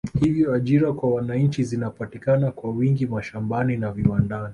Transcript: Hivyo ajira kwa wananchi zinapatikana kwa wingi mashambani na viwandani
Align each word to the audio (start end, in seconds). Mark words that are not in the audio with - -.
Hivyo 0.19 0.53
ajira 0.53 0.93
kwa 0.93 1.13
wananchi 1.13 1.63
zinapatikana 1.63 2.51
kwa 2.51 2.69
wingi 2.71 3.05
mashambani 3.05 3.77
na 3.77 3.91
viwandani 3.91 4.49